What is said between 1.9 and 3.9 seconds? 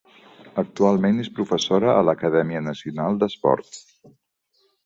a l'acadèmia nacional d'esports.